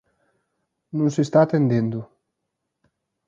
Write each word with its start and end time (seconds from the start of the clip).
Non 0.97 1.09
se 1.15 1.21
está 1.23 1.39
atendendo. 1.41 1.99